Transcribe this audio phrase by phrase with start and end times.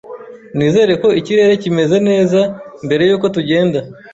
[0.57, 2.39] Nizere ko ikirere kimeze neza
[2.85, 3.79] mbere yuko tugenda.